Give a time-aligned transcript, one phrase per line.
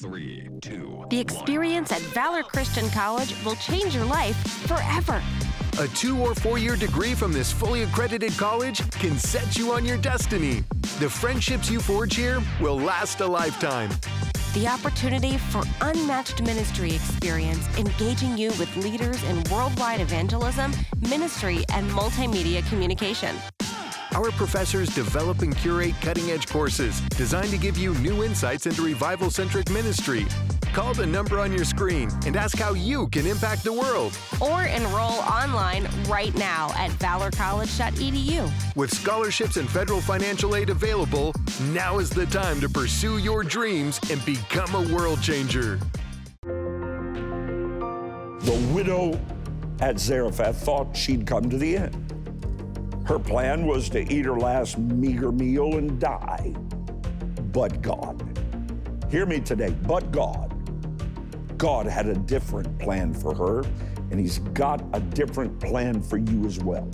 [0.00, 1.04] Three, two.
[1.10, 4.36] The experience at Valor Christian College will change your life
[4.68, 5.20] forever.
[5.80, 9.84] A two or four year degree from this fully accredited college can set you on
[9.84, 10.62] your destiny.
[11.00, 13.90] The friendships you forge here will last a lifetime.
[14.54, 20.72] The opportunity for unmatched ministry experience, engaging you with leaders in worldwide evangelism,
[21.08, 23.34] ministry, and multimedia communication.
[24.14, 28.82] Our professors develop and curate cutting edge courses designed to give you new insights into
[28.82, 30.26] revival centric ministry.
[30.72, 34.16] Call the number on your screen and ask how you can impact the world.
[34.40, 38.50] Or enroll online right now at valorcollege.edu.
[38.76, 41.34] With scholarships and federal financial aid available,
[41.72, 45.78] now is the time to pursue your dreams and become a world changer.
[48.40, 49.20] The widow
[49.80, 52.17] at Zarephath thought she'd come to the end.
[53.08, 56.52] Her plan was to eat her last meager meal and die.
[57.52, 58.22] But God,
[59.10, 60.52] hear me today, but God,
[61.56, 63.64] God had a different plan for her,
[64.10, 66.86] and He's got a different plan for you as well.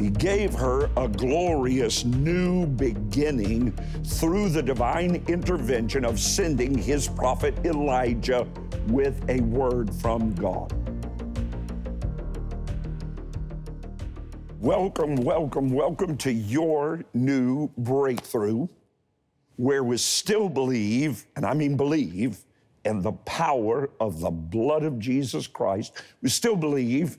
[0.00, 3.70] He gave her a glorious new beginning
[4.04, 8.48] through the divine intervention of sending his prophet Elijah
[8.88, 10.72] with a word from God.
[14.60, 18.66] Welcome, welcome, welcome to your new breakthrough
[19.54, 22.38] where we still believe, and I mean believe,
[22.84, 26.02] in the power of the blood of Jesus Christ.
[26.22, 27.18] We still believe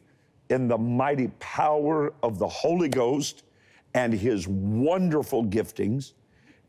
[0.49, 3.43] in the mighty power of the Holy Ghost
[3.93, 6.11] and his wonderful giftings.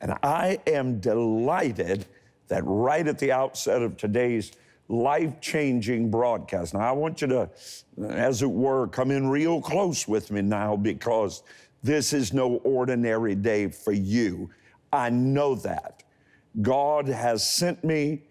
[0.00, 2.06] And I am delighted
[2.46, 4.52] that right at the outset of today's
[4.90, 6.74] life changing broadcast.
[6.74, 7.50] Now, I want you to,
[8.08, 11.44] as it were, come in real close with me now because
[11.82, 14.50] this is no ordinary day for you.
[14.92, 16.02] I know that.
[16.60, 18.22] God has sent me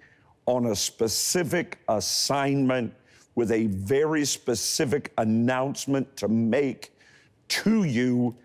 [0.45, 2.93] on a specific assignment
[3.35, 6.91] with a very specific announcement to make
[7.47, 8.35] to you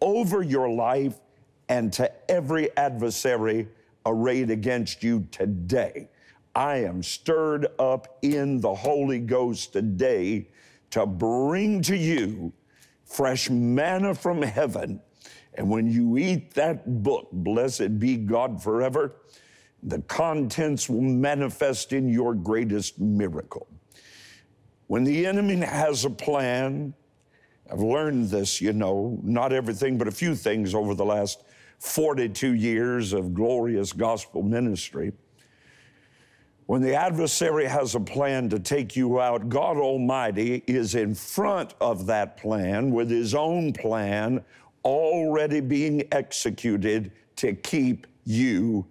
[0.00, 1.20] over your life
[1.68, 3.68] and to every adversary
[4.06, 6.08] arrayed against you today.
[6.54, 10.48] I am stirred up in the Holy Ghost today
[10.90, 12.52] to bring to you
[13.04, 15.00] fresh manna from heaven.
[15.54, 19.16] And when you eat that book, blessed be God forever,
[19.82, 23.66] the contents will manifest in your greatest miracle.
[24.88, 26.94] When the enemy has a plan,
[27.70, 31.44] I've learned this, you know, not everything, but a few things over the last
[31.78, 35.12] 42 years of glorious gospel ministry.
[36.70, 41.74] When the adversary has a plan to take you out, God Almighty is in front
[41.80, 44.44] of that plan with His own plan
[44.84, 48.86] already being executed to keep you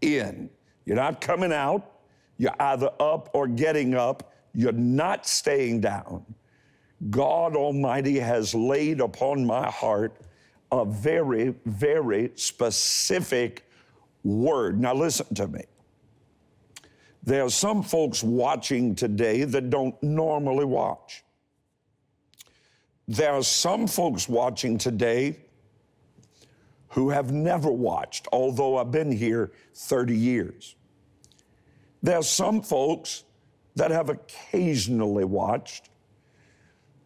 [0.00, 0.50] in.
[0.84, 1.92] You're not coming out,
[2.38, 6.24] you're either up or getting up, you're not staying down.
[7.08, 10.16] God Almighty has laid upon my heart
[10.72, 13.64] a very, very specific
[14.24, 14.80] word.
[14.80, 15.62] Now, listen to me.
[17.22, 21.22] There are some folks watching today that don't normally watch.
[23.06, 25.38] There are some folks watching today
[26.88, 30.76] who have never watched, although I've been here 30 years.
[32.02, 33.24] There are some folks
[33.76, 35.90] that have occasionally watched.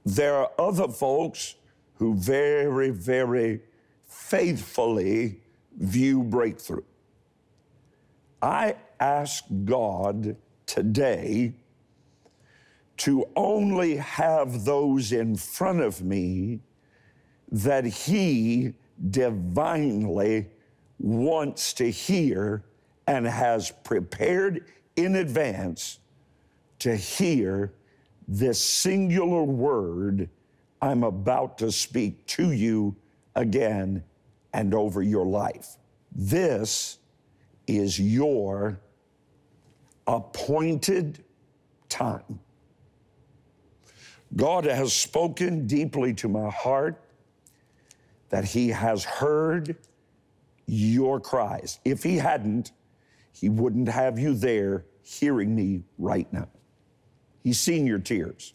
[0.05, 1.57] There are other folks
[1.95, 3.61] who very, very
[4.07, 5.41] faithfully
[5.79, 6.85] view breakthrough.
[8.41, 10.37] I ask God
[10.67, 11.55] today
[12.99, 16.61] to only have those in front of me
[17.51, 18.73] that He
[19.11, 20.47] divinely
[20.99, 22.65] wants to hear
[23.07, 25.99] and has prepared in advance
[26.79, 27.73] to hear
[28.27, 30.29] this singular word
[30.81, 32.97] I'm about to speak to you
[33.35, 34.05] again
[34.53, 35.77] and over your life.
[36.13, 36.99] This
[37.67, 38.79] is your
[40.07, 41.25] appointed
[41.89, 42.41] time.
[44.35, 47.01] God has spoken deeply to my heart
[48.29, 49.77] that He has heard
[50.67, 51.79] your cries.
[51.85, 52.73] If He hadn't,
[53.33, 56.49] He wouldn't have you there hearing me right now.
[57.43, 58.55] He's seen your tears.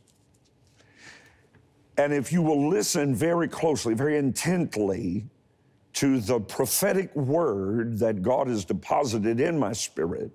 [1.97, 5.25] And if you will listen very closely, very intently
[5.93, 10.31] to the prophetic word that God has deposited in my spirit,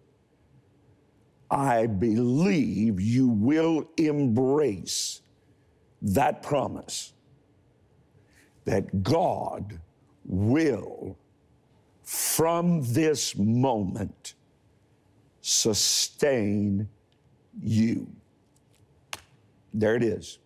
[1.50, 5.20] I believe you will embrace
[6.02, 7.12] that promise
[8.64, 9.80] that God
[10.24, 11.16] will,
[12.02, 14.34] from this moment,
[15.40, 16.88] sustain
[17.62, 18.08] you.
[19.72, 20.38] There it is.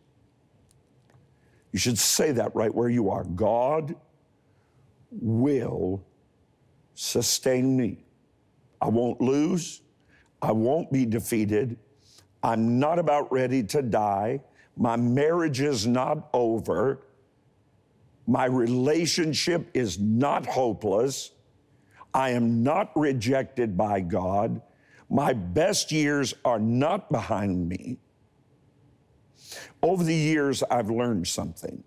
[1.73, 3.25] You should say that right where you are.
[3.25, 3.95] God
[5.11, 6.03] will
[6.95, 8.05] sustain me.
[8.81, 9.83] I won't lose.
[10.43, 11.77] I won't be defeated.
[12.43, 14.41] I'm not about ready to die.
[14.77, 17.01] My marriage is not over.
[18.27, 21.33] My relationship is not hopeless.
[22.15, 24.63] I am not rejected by God.
[25.11, 27.99] My best years are not behind me.
[29.83, 31.83] Over the years, I've learned something.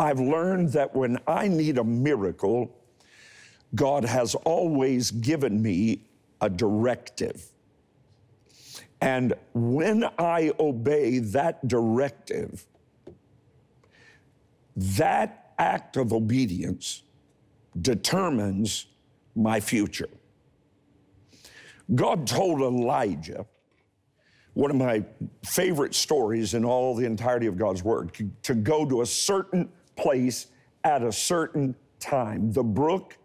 [0.00, 2.74] I've learned that when I need a miracle,
[3.74, 6.04] God has always given me
[6.40, 7.50] a directive.
[9.00, 12.66] And when I obey that directive,
[14.76, 17.02] that act of obedience
[17.80, 18.86] determines
[19.34, 20.08] my future.
[21.94, 23.46] God told Elijah,
[24.54, 25.04] one of my
[25.44, 28.12] favorite stories in all the entirety of God's Word,
[28.42, 30.48] to go to a certain place
[30.84, 33.16] at a certain time, the brook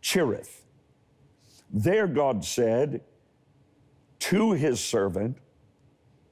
[0.00, 0.64] Cherith.
[1.72, 3.00] There, God said
[4.30, 5.38] to his servant,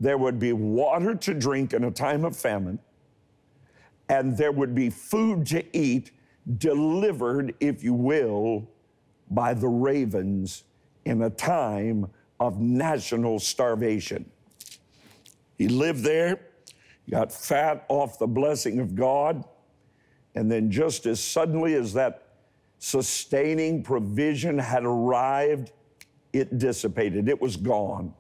[0.01, 2.81] there would be water to drink in a time of famine,
[4.09, 6.11] and there would be food to eat
[6.59, 8.69] delivered, if you will,
[9.31, 10.65] by the ravens
[11.05, 12.11] in a time
[12.41, 14.29] of national starvation.
[15.57, 16.41] He lived there,
[17.09, 19.45] got fat off the blessing of God,
[20.35, 22.23] and then just as suddenly as that
[22.81, 25.71] sustaining provision had arrived,
[26.35, 28.13] it dissipated, it was gone.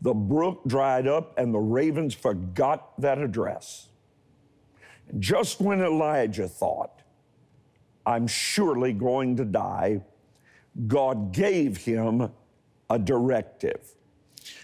[0.00, 3.88] The brook dried up, and the ravens forgot that address.
[5.18, 7.02] Just when Elijah thought,
[8.06, 10.02] I'm surely going to die,
[10.86, 12.30] God gave him
[12.88, 13.94] a directive.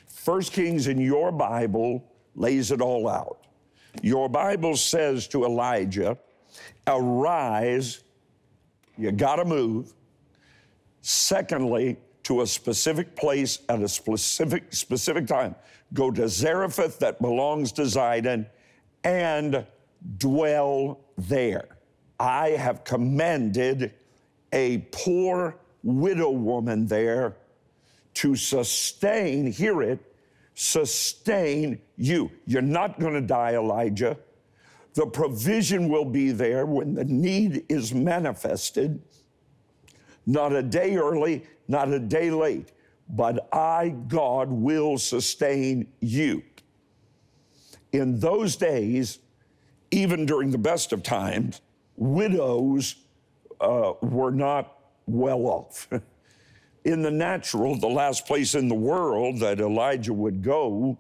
[0.07, 2.05] First Kings in your Bible
[2.35, 3.47] lays it all out.
[4.03, 6.17] Your Bible says to Elijah,
[6.87, 8.01] Arise,
[8.97, 9.93] you gotta move.
[11.03, 15.55] Secondly, to a specific place at a specific specific time.
[15.93, 18.47] Go to Zarephath that belongs to Zidon
[19.05, 19.65] and
[20.19, 21.79] dwell there.
[22.19, 23.93] I have commanded
[24.53, 27.37] a poor widow woman there
[28.15, 29.99] to sustain, hear it,
[30.55, 32.31] sustain you.
[32.47, 34.17] You're not going to die, Elijah.
[34.95, 39.03] The provision will be there when the need is manifested,
[40.25, 42.73] not a day early, not a day late,
[43.09, 46.43] but I, God, will sustain you.
[47.93, 49.19] In those days,
[49.91, 51.61] even during the best of times,
[51.97, 52.97] widows
[53.61, 55.89] uh, were not well off.
[56.85, 60.99] in the natural, the last place in the world that Elijah would go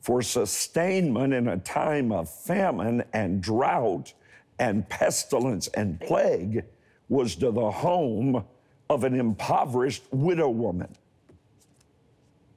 [0.00, 4.12] for sustainment in a time of famine and drought
[4.58, 6.64] and pestilence and plague
[7.08, 8.44] was to the home
[8.90, 10.94] of an impoverished widow woman.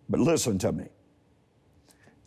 [0.10, 0.88] But listen to me.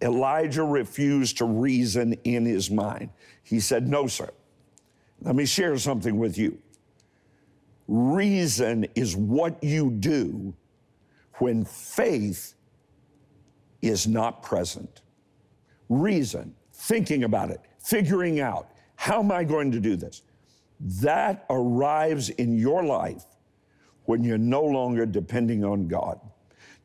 [0.00, 3.10] Elijah refused to reason in his mind.
[3.42, 4.30] He said, No, sir.
[5.22, 6.58] Let me share something with you.
[7.88, 10.54] Reason is what you do
[11.34, 12.54] when faith
[13.82, 15.02] is not present.
[15.88, 20.22] Reason, thinking about it, figuring out, how am I going to do this?
[20.78, 23.24] That arrives in your life
[24.06, 26.18] when you're no longer depending on God.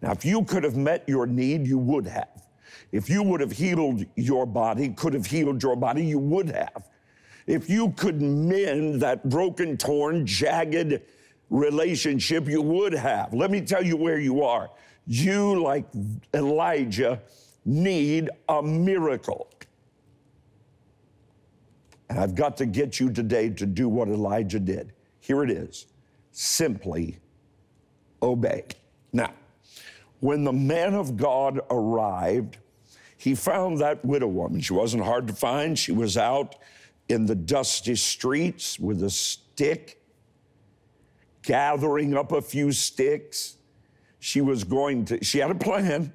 [0.02, 2.46] Now, if you could have met your need, you would have.
[2.92, 6.90] If you would have healed your body, could have healed your body, you would have.
[7.48, 11.02] If you could mend that broken, torn, jagged
[11.50, 13.34] relationship, you would have.
[13.34, 14.70] Let me tell you where you are.
[15.06, 15.86] You, like
[16.34, 17.22] Elijah,
[17.66, 19.48] need a miracle.
[22.10, 24.94] And I've got to get you today to do what Elijah did.
[25.22, 25.88] Here it is
[26.32, 27.20] simply
[28.22, 28.66] obey.
[29.14, 29.34] Now,
[30.20, 32.58] when the man of God arrived,
[33.18, 34.62] he found that widow woman.
[34.62, 35.78] She wasn't hard to find.
[35.78, 36.56] She was out
[37.10, 40.02] in the dusty streets with a stick,
[41.44, 43.58] gathering up a few sticks.
[44.20, 46.14] She was going to, she had a plan.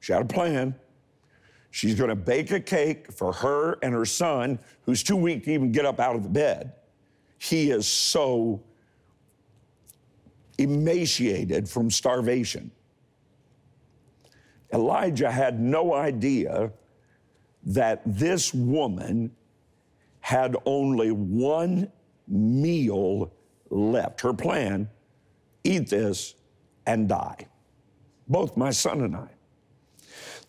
[0.00, 0.74] She had a plan.
[1.70, 5.52] She's going to bake a cake for her and her son, who's too weak to
[5.52, 6.72] even get up out of the bed.
[7.38, 8.62] He is so
[10.58, 12.70] emaciated from starvation.
[14.72, 16.72] Elijah had no idea
[17.64, 19.30] that this woman
[20.20, 21.90] had only one
[22.28, 23.32] meal
[23.70, 24.20] left.
[24.20, 24.88] Her plan
[25.64, 26.34] eat this
[26.86, 27.46] and die.
[28.28, 29.28] both my son and I.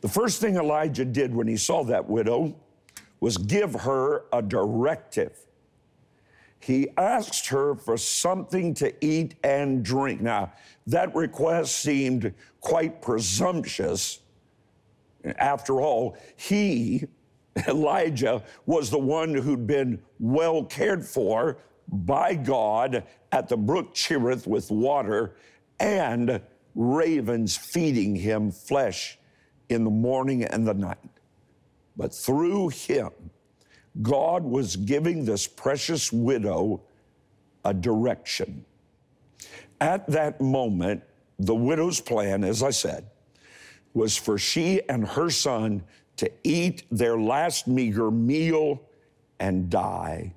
[0.01, 2.55] The first thing Elijah did when he saw that widow
[3.19, 5.37] was give her a directive.
[6.65, 10.21] He asked her for something to eat and drink.
[10.21, 10.53] Now,
[10.87, 14.19] that request seemed quite presumptuous.
[15.37, 17.05] After all, he,
[17.67, 21.57] Elijah, was the one who'd been well cared for
[21.89, 23.03] by God
[23.33, 25.35] at the brook Cherith with water
[25.81, 26.41] and
[26.75, 29.19] ravens feeding him flesh
[29.67, 30.97] in the morning and the night.
[31.97, 33.11] But through him,
[34.01, 36.81] God was giving this precious widow
[37.63, 38.65] a direction.
[39.79, 41.03] At that moment,
[41.39, 43.05] the widow's plan, as I said,
[43.93, 45.83] was for she and her son
[46.17, 48.81] to eat their last meager meal
[49.39, 50.33] and die.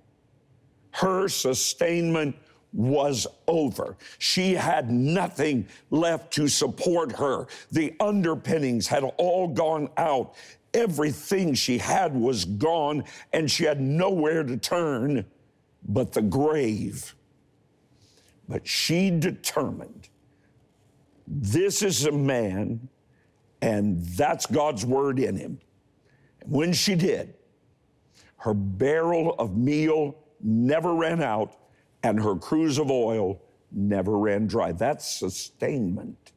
[0.91, 2.37] Her sustainment
[2.73, 3.97] was over.
[4.19, 7.47] She had nothing left to support her.
[7.71, 10.35] The underpinnings had all gone out.
[10.77, 15.25] Everything she had was gone, and she had nowhere to turn
[15.89, 17.15] but the grave.
[18.47, 20.11] But she determined
[21.27, 22.89] this is a man,
[23.63, 25.59] and that's God's word in him.
[26.43, 27.35] And When she did,
[28.37, 31.57] her barrel of meal never ran out,
[32.03, 33.41] and her cruse of oil
[33.73, 34.73] never ran dry.
[34.73, 36.33] That's sustainment.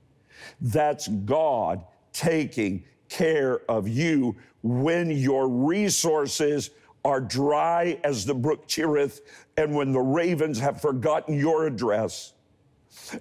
[0.61, 2.85] That's God taking
[3.19, 4.33] care of you
[4.63, 6.69] when your resources
[7.03, 9.21] are dry as the brook Cherith,
[9.57, 12.33] and when the ravens have forgotten your address,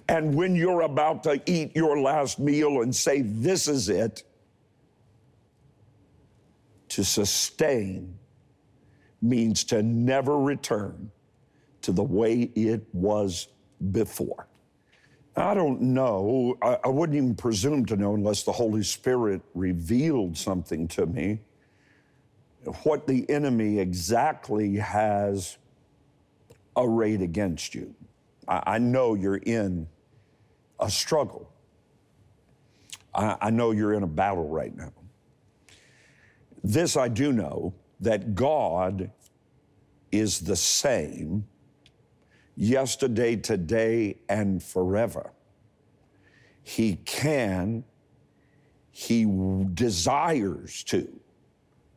[0.07, 4.23] and when you're about to eat your last meal and say, This is it,
[6.89, 8.17] to sustain
[9.21, 11.11] means to never return
[11.81, 13.49] to the way it was
[13.91, 14.48] before.
[15.39, 16.57] I don't know.
[16.61, 21.39] I, I, wouldn't even presume to know unless the Holy Spirit revealed something to me
[22.83, 25.57] what the enemy exactly has
[26.75, 27.95] arrayed against you.
[28.47, 29.87] I, I know you're in
[30.79, 31.51] a struggle.
[33.13, 34.91] I, I know you're in a battle right now.
[36.63, 39.11] This I do know that God
[40.11, 41.47] is the same
[42.59, 45.31] yesterday, today, and forever.
[46.61, 47.85] He can,
[48.91, 49.25] He
[49.73, 51.07] desires to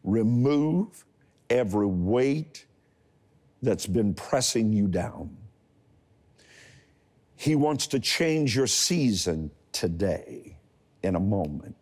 [0.05, 1.05] remove
[1.51, 2.65] every weight
[3.61, 5.37] that's been pressing you down.
[7.35, 10.57] He wants to change your season today
[11.03, 11.75] in a moment.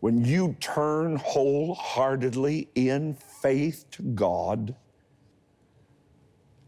[0.00, 4.74] When you turn wholeheartedly in faith to God,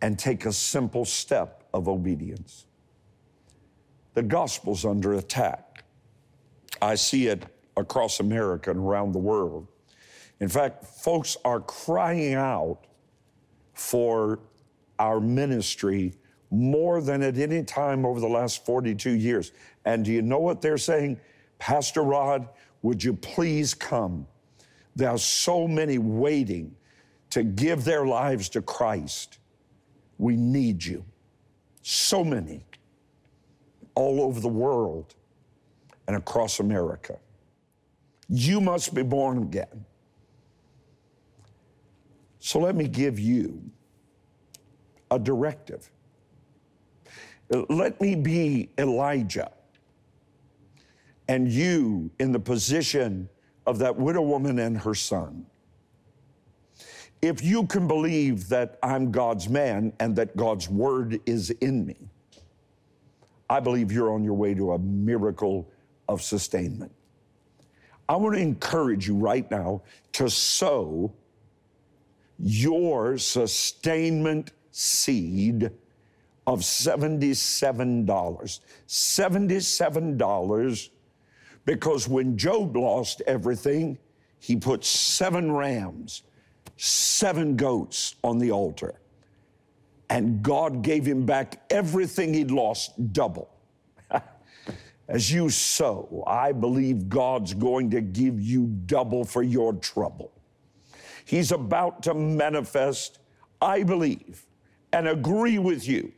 [0.03, 2.67] and take a simple step of obedience.
[4.15, 5.85] The gospel's under attack.
[6.83, 9.69] I see it across America and around the world.
[10.41, 12.81] In fact, folks are crying out
[13.75, 14.41] for
[14.99, 16.13] our ministry
[16.51, 19.53] more than at any time over the last 42 years.
[19.85, 21.19] And do you know what they're saying?
[21.59, 22.49] Pastor Rod,
[22.83, 24.27] would you please come?
[24.95, 26.75] There are so many waiting
[27.31, 29.39] to give their lives to Christ.
[30.23, 31.05] We need you.
[31.83, 32.65] So many
[33.97, 35.17] all over the world
[36.07, 37.19] and across America.
[38.29, 39.85] You must be born again.
[42.39, 43.61] So let me give you
[45.11, 45.91] a directive.
[47.51, 49.51] Let me be Elijah
[51.27, 53.29] and you in the position
[53.67, 55.47] of that widow woman and her son
[57.23, 61.97] if you can believe that I'm God's man and that God's word is in me,
[63.49, 65.71] I believe you're on your way to a miracle
[66.09, 66.91] of sustainment.
[68.09, 69.83] I want to encourage you right now
[70.15, 71.15] to sow
[72.41, 75.71] your sustainment seed
[76.47, 78.05] of $77.
[78.05, 80.91] $77
[81.65, 83.97] because when Job lost everything,
[84.41, 86.25] he put seven rams
[86.77, 88.95] seven goats on the altar.
[90.11, 93.49] And God gave him back everything he'd lost double.
[95.09, 100.33] As you sow, I believe God's going to give you double for your trouble.
[101.25, 103.21] He's about to manifest,
[103.61, 104.45] I believe,
[104.93, 106.13] and agree with you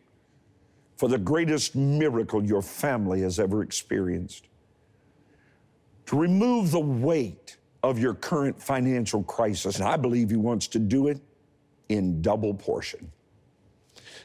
[0.97, 4.49] for the greatest miracle your family has ever experienced.
[6.07, 7.57] To remove the weight
[7.91, 9.77] of your current financial crisis.
[9.79, 11.21] And I believe He wants to do it
[11.89, 13.13] in double portion.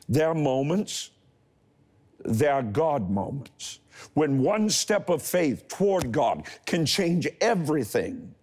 [0.09, 1.11] There are moments
[2.25, 3.79] There are God moments
[4.13, 8.33] when one step of faith toward God can change everything.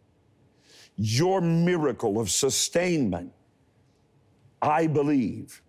[0.96, 3.32] Your miracle of sustainment,
[4.62, 5.62] I believe,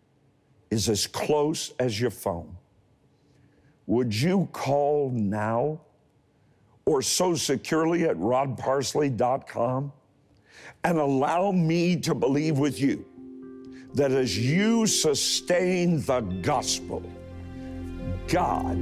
[0.72, 2.58] is as close as your phone.
[3.88, 5.82] Would you call now
[6.88, 9.92] or sow securely at rodparsley.com
[10.86, 13.06] and allow me to believe with you
[13.94, 17.04] that as you sustain the gospel,
[18.30, 18.78] God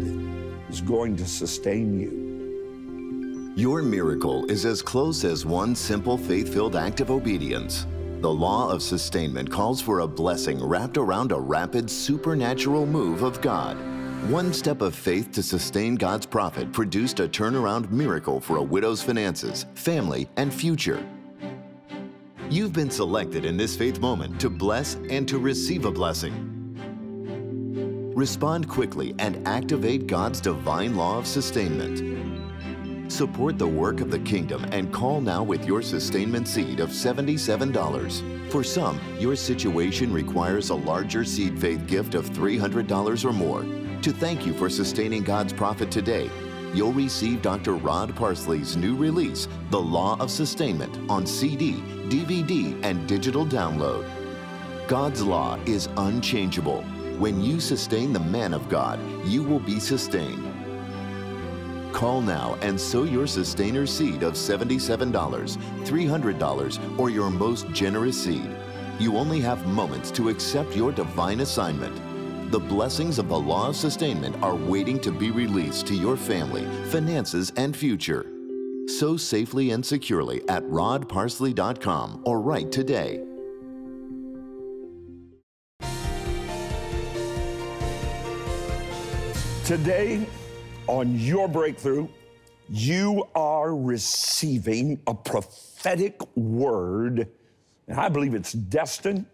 [0.70, 3.54] is going to sustain you.
[3.56, 7.88] Your miracle is as close as one simple faith filled act of obedience.
[8.20, 13.42] The law of sustainment calls for a blessing wrapped around a rapid supernatural move of
[13.42, 13.95] God.
[14.24, 19.02] One step of faith to sustain God's prophet produced a turnaround miracle for a widow's
[19.02, 21.06] finances, family, and future.
[22.50, 26.52] You've been selected in this faith moment to bless and to receive a blessing.
[28.16, 32.00] Respond quickly and activate God's divine law of sustainment.
[33.08, 38.52] Support the work of the kingdom and call now with your sustainment seed of $77.
[38.52, 43.64] For some, your situation requires a larger seed faith gift of $300 or more.
[44.02, 46.30] To thank you for sustaining God's prophet today,
[46.74, 47.74] you'll receive Dr.
[47.76, 51.74] Rod Parsley's new release, The Law of Sustainment, on CD,
[52.10, 54.08] DVD, and digital download.
[54.88, 56.84] God's law is unchangeable
[57.18, 60.55] when you sustain the man of God, you will be sustained.
[61.96, 68.54] Call now and sow your sustainer seed of $77, $300, or your most generous seed.
[69.00, 71.96] You only have moments to accept your divine assignment.
[72.52, 76.66] The blessings of the law of sustainment are waiting to be released to your family,
[76.90, 78.26] finances, and future.
[78.88, 83.24] Sow safely and securely at rodparsley.com or write today.
[89.64, 90.28] Today,
[90.88, 92.08] on your breakthrough,
[92.70, 97.28] you are receiving a prophetic word,
[97.88, 99.26] and I believe it's destined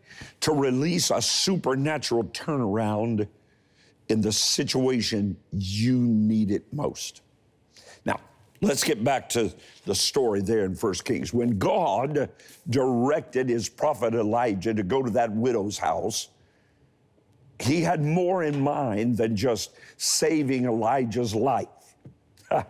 [0.42, 3.28] to release a supernatural turnaround
[4.10, 7.22] in the situation you need it most.
[8.06, 8.20] Now,
[8.60, 9.54] let's get back to
[9.86, 11.34] the story there in 1 Kings.
[11.34, 12.30] When God
[12.70, 16.30] directed his prophet Elijah to go to that widow's house,
[17.62, 21.68] he had more in mind than just saving Elijah's life.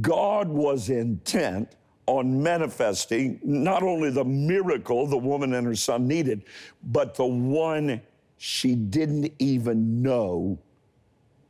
[0.00, 1.74] God was intent
[2.06, 6.42] on manifesting not only the miracle the woman and her son needed,
[6.82, 8.00] but the one
[8.38, 10.58] she didn't even know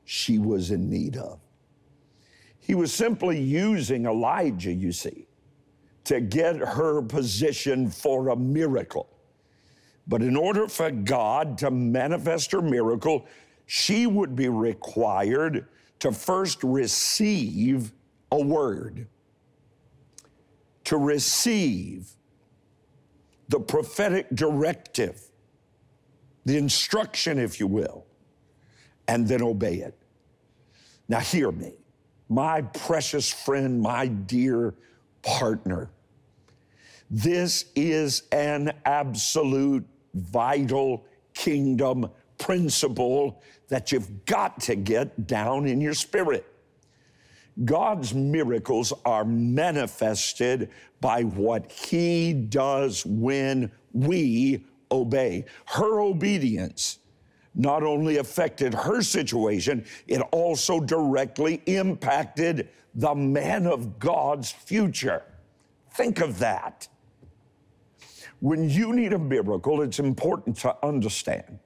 [0.04, 1.38] she was in need of.
[2.59, 5.26] He was simply using Elijah, you see,
[6.04, 9.09] to get her position for a miracle.
[10.09, 13.27] But in order for God to manifest her miracle,
[13.66, 15.66] she would be required
[16.01, 17.92] to first receive
[18.33, 19.07] a word,
[20.85, 22.09] to receive
[23.49, 25.21] the prophetic directive,
[26.47, 28.07] the instruction, if you will,
[29.07, 29.99] and then obey it.
[31.09, 31.75] Now, hear me,
[32.31, 34.75] my precious friend, my dear
[35.23, 35.90] partner.
[37.11, 45.94] This is an absolute vital kingdom principle that you've got to get down in your
[45.94, 46.47] spirit.
[47.64, 55.44] God's miracles are manifested by what He does when we obey.
[55.66, 56.99] Her obedience
[57.55, 65.25] not only affected her situation, it also directly impacted the man of God's future.
[65.92, 66.87] Think of that.
[68.40, 71.59] When you need a miracle, it's important to understand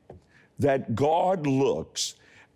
[0.59, 2.15] that God looks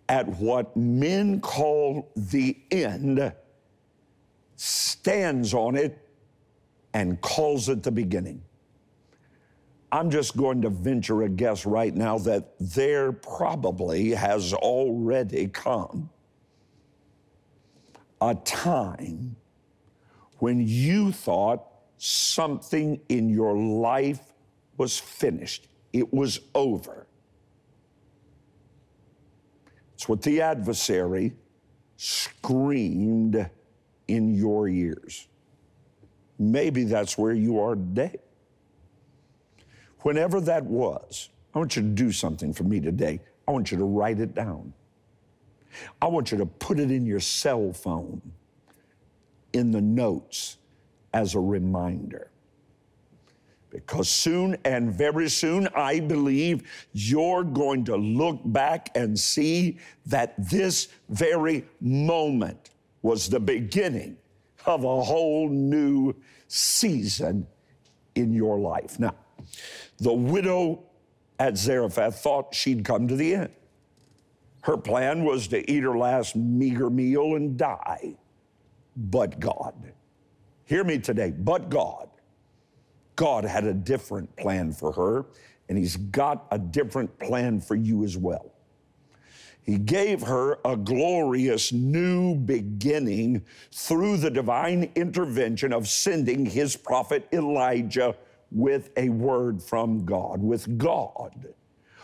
[0.09, 3.33] at what men call the end,
[4.55, 5.97] stands on it,
[6.93, 8.41] and calls it the beginning.
[9.91, 16.09] I'm just going to venture a guess right now that there probably has already come
[18.19, 19.35] a time
[20.39, 21.65] when you thought
[21.97, 24.33] something in your life
[24.77, 27.07] was finished, it was over.
[29.95, 31.33] It's what the adversary
[31.95, 33.49] screamed
[34.07, 35.27] in your ears.
[36.37, 38.17] Maybe that's where you are today.
[40.01, 43.19] Whenever that was, I want you to do something for me today.
[43.47, 44.71] I want you to write it down.
[45.99, 48.21] I want you to put it in your cell phone,
[49.53, 50.57] in the notes
[51.17, 52.29] as a reminder.
[53.71, 56.61] Because soon and very soon, I believe
[56.93, 62.69] you're going to look back and see that this very moment
[63.01, 64.17] was the beginning
[64.67, 66.13] of a whole new
[66.47, 67.47] season
[68.13, 68.99] in your life.
[68.99, 69.15] Now,
[69.97, 70.83] the widow
[71.39, 73.53] at Zarephath thought she'd come to the end.
[74.61, 78.17] Her plan was to eat her last meager meal and die.
[78.95, 79.73] But God,
[80.67, 82.09] hear me today, but God,
[83.15, 85.25] God had a different plan for her,
[85.67, 88.53] and He's got a different plan for you as well.
[89.67, 97.27] He gave her a glorious new beginning through the divine intervention of sending his prophet
[97.33, 98.15] Elijah
[98.49, 101.53] with a word from God, with God.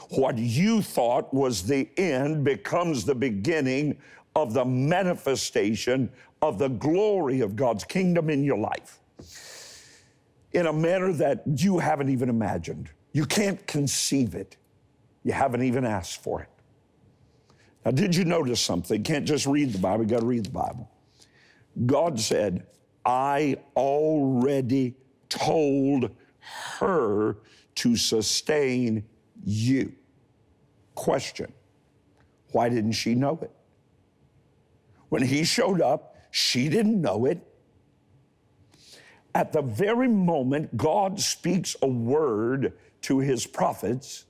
[0.09, 3.97] What you thought was the end becomes the beginning
[4.35, 6.11] of the manifestation
[6.43, 8.99] of the glory of God's kingdom in your life
[10.51, 12.89] in a manner that you haven't even imagined.
[13.13, 14.57] You can't conceive it.
[15.23, 16.49] You haven't even asked for it.
[17.85, 18.97] Now, did you notice something?
[18.97, 20.91] You can't just read the Bible, you got to read the Bible.
[21.85, 22.67] God said,
[23.05, 24.95] I already
[25.29, 26.11] told
[26.79, 27.37] her
[27.75, 29.05] to sustain
[29.45, 29.93] you.
[30.93, 31.53] Question
[32.51, 33.51] Why didn't she know it?
[35.07, 37.39] When he showed up, she didn't know it.
[39.35, 44.25] At the very moment God speaks a word to his prophets,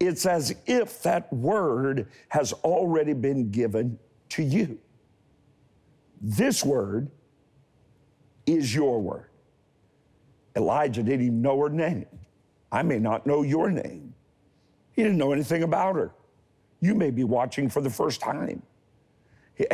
[0.00, 3.98] it's as if that word has already been given
[4.30, 4.78] to you.
[6.22, 7.10] This word
[8.46, 9.28] is your word.
[10.56, 12.06] Elijah didn't even know her name.
[12.72, 14.14] I may not know your name.
[14.92, 16.14] He didn't know anything about her.
[16.80, 18.62] You may be watching for the first time.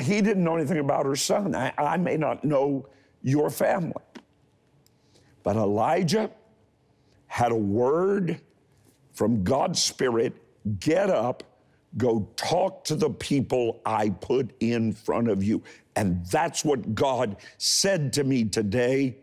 [0.01, 1.55] He didn't know anything about her son.
[1.55, 2.88] I, I may not know
[3.23, 3.92] your family.
[5.42, 6.31] But Elijah
[7.27, 8.40] had a word
[9.12, 10.35] from God's Spirit
[10.79, 11.42] get up,
[11.97, 15.62] go talk to the people I put in front of you.
[15.97, 19.18] And that's what God said to me today.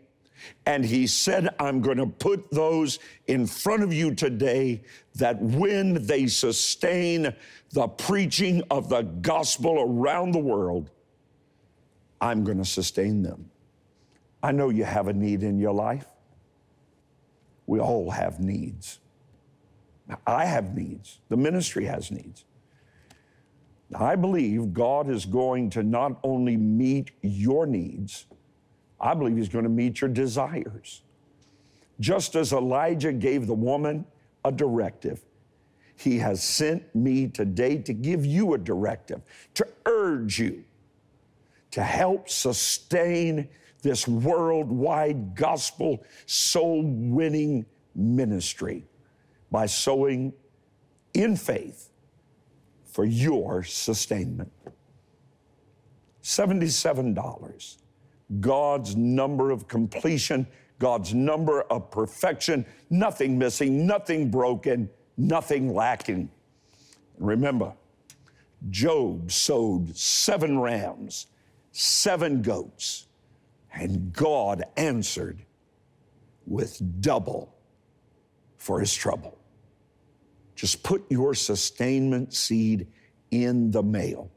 [0.66, 4.82] And He said, I'm going to put those in front of you today
[5.16, 7.34] that when they sustain
[7.72, 10.90] the preaching of the gospel around the world,
[12.20, 13.50] I'm going to sustain them.
[14.42, 16.06] I know you have a need in your life.
[17.66, 19.00] We all have needs.
[20.26, 21.20] I have needs.
[21.28, 22.44] The ministry has needs.
[23.94, 28.26] I believe God is going to not only meet your needs,
[29.02, 31.02] I believe He's going to meet your desires.
[32.00, 34.06] Just as Elijah gave the woman
[34.44, 35.20] a directive,
[35.96, 39.20] He has sent me today to give you a directive,
[39.54, 40.64] to urge you
[41.72, 43.48] to help sustain
[43.80, 48.84] this worldwide gospel soul winning ministry
[49.50, 50.32] by sowing
[51.14, 51.90] in faith
[52.84, 54.52] for your sustainment.
[56.22, 57.78] $77.
[58.40, 60.46] God's number of completion,
[60.78, 66.30] God's number of perfection, nothing missing, nothing broken, nothing lacking.
[67.18, 67.72] Remember,
[68.70, 71.26] Job sowed seven rams,
[71.72, 73.06] seven goats,
[73.72, 75.44] and God answered
[76.46, 77.54] with double
[78.56, 79.38] for his trouble.
[80.54, 82.86] Just put your sustainment seed
[83.30, 84.30] in the mail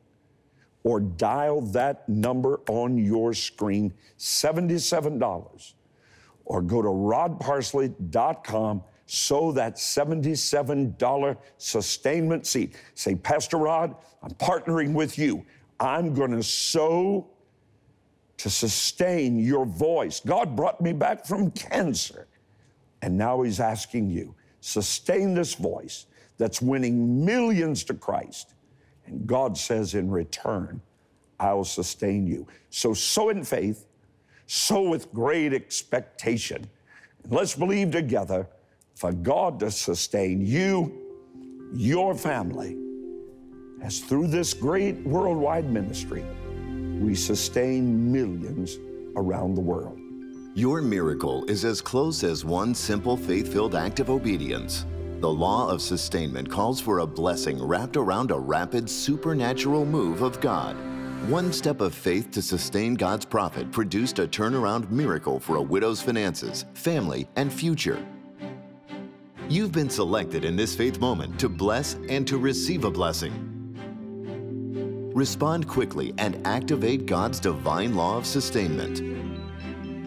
[0.85, 5.73] or dial that number on your screen, $77,
[6.45, 12.75] or go to rodparsley.com, sow that $77 sustainment seed.
[12.93, 15.43] Say, Pastor Rod, I'm partnering with you.
[15.79, 17.27] I'm going to sow
[18.37, 20.19] to sustain your voice.
[20.19, 22.27] God brought me back from cancer,
[23.01, 28.54] and now He's asking you sustain this voice that's winning millions to Christ.
[29.07, 30.81] And God says, in return,
[31.39, 32.47] I'll sustain you.
[32.69, 33.85] So sow in faith,
[34.47, 36.67] sow with great expectation.
[37.23, 38.47] And let's believe together
[38.95, 41.01] for God to sustain you,
[41.73, 42.77] your family,
[43.81, 46.23] as through this great worldwide ministry,
[46.99, 48.79] we sustain millions
[49.17, 49.99] around the world.
[50.53, 54.85] Your miracle is as close as one simple faith filled act of obedience.
[55.25, 60.39] The law of sustainment calls for a blessing wrapped around a rapid supernatural move of
[60.39, 60.75] God.
[61.27, 65.99] One step of faith to sustain God's prophet produced a turnaround miracle for a widow's
[65.99, 68.05] finances, family, and future.
[69.49, 73.33] You've been selected in this faith moment to bless and to receive a blessing.
[75.15, 79.24] Respond quickly and activate God's divine law of sustainment.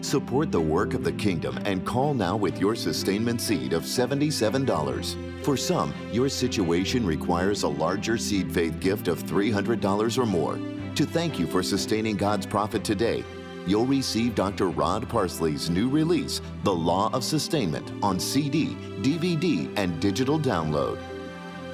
[0.01, 5.43] Support the work of the kingdom and call now with your sustainment seed of $77.
[5.43, 10.57] For some, your situation requires a larger seed faith gift of $300 or more.
[10.95, 13.25] To thank you for sustaining God's prophet today,
[13.67, 14.69] you'll receive Dr.
[14.69, 20.97] Rod Parsley's new release, The Law of Sustainment, on CD, DVD, and digital download.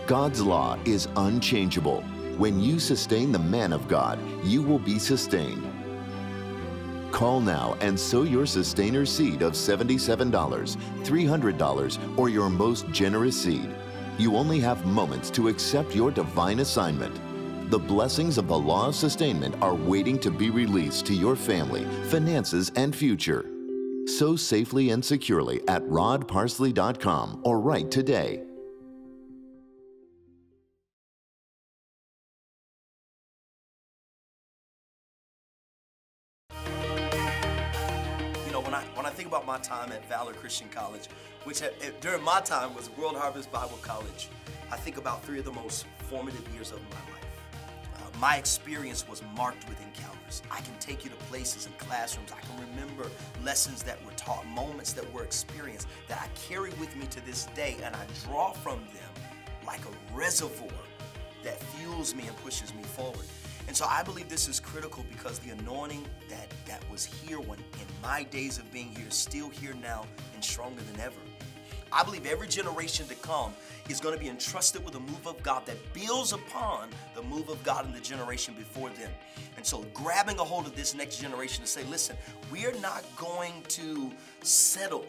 [0.07, 2.01] God's law is unchangeable.
[2.37, 5.74] When you sustain the man of God, you will be sustained.
[7.15, 13.73] Call now and sow your sustainer seed of $77, $300, or your most generous seed.
[14.17, 17.15] You only have moments to accept your divine assignment.
[17.71, 21.85] The blessings of the law of sustainment are waiting to be released to your family,
[22.09, 23.49] finances, and future.
[24.07, 28.43] Sow safely and securely at rodparsley.com or write today.
[38.65, 41.07] When I when I think about my time at Valor Christian College,
[41.43, 44.27] which at- during my time was World Harvest Bible College,
[44.71, 47.21] I think about three of the most formative years of my life.
[47.95, 50.41] Uh, my experience was marked with encounters.
[50.49, 52.31] I can take you to places and classrooms.
[52.31, 53.11] I can remember
[53.43, 57.45] lessons that were taught, moments that were experienced that I carry with me to this
[57.55, 59.13] day, and I draw from them
[59.67, 60.69] like a reservoir
[61.43, 63.25] that fuels me and pushes me forward.
[63.75, 67.59] And so I believe this is critical because the anointing that, that was here when
[67.59, 71.19] in my days of being here is still here now and stronger than ever.
[71.91, 73.53] I believe every generation to come
[73.89, 77.49] is going to be entrusted with a move of God that builds upon the move
[77.49, 79.11] of God in the generation before them.
[79.57, 82.15] And so grabbing a hold of this next generation to say, listen,
[82.53, 84.09] we are not going to
[84.41, 85.05] settle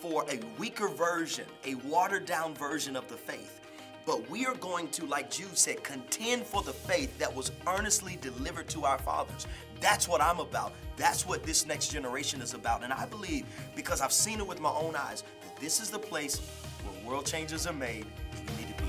[0.00, 3.65] for a weaker version, a watered down version of the faith.
[4.06, 8.16] But we are going to, like Jude said, contend for the faith that was earnestly
[8.20, 9.48] delivered to our fathers.
[9.80, 10.72] That's what I'm about.
[10.96, 12.84] That's what this next generation is about.
[12.84, 15.98] And I believe, because I've seen it with my own eyes, that this is the
[15.98, 16.38] place
[16.84, 18.88] where world changes are made you need to be.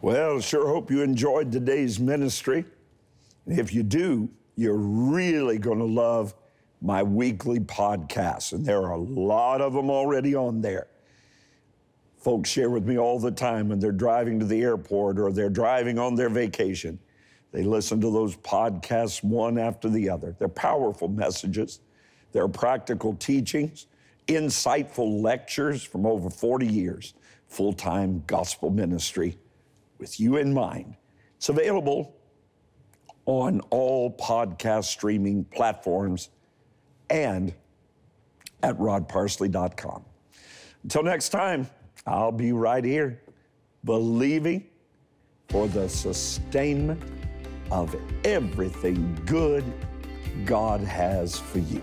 [0.00, 2.64] Well, sure hope you enjoyed today's ministry.
[3.48, 6.32] If you do, you're really going to love
[6.80, 8.52] my weekly podcasts.
[8.52, 10.88] And there are a lot of them already on there.
[12.18, 15.48] Folks share with me all the time when they're driving to the airport or they're
[15.48, 16.98] driving on their vacation.
[17.52, 20.34] They listen to those podcasts one after the other.
[20.38, 21.80] They're powerful messages,
[22.32, 23.86] they're practical teachings,
[24.26, 27.14] insightful lectures from over 40 years,
[27.46, 29.38] full time gospel ministry
[29.98, 30.96] with you in mind.
[31.36, 32.14] It's available
[33.24, 36.30] on all podcast streaming platforms
[37.10, 37.54] and
[38.62, 40.04] at rodparsley.com.
[40.82, 41.68] Until next time,
[42.06, 43.20] I'll be right here
[43.84, 44.66] believing
[45.48, 47.02] for the sustainment
[47.70, 47.94] of
[48.24, 49.64] everything good
[50.44, 51.82] God has for you.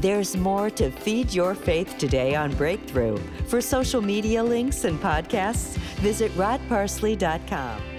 [0.00, 3.16] There's more to feed your faith today on Breakthrough.
[3.46, 7.93] For social media links and podcasts, visit rodparsley.com.